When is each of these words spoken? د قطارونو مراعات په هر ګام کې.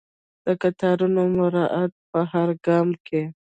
د 0.45 0.47
قطارونو 0.61 1.21
مراعات 1.37 1.93
په 2.11 2.19
هر 2.31 2.49
ګام 2.65 2.87
کې. 3.05 3.21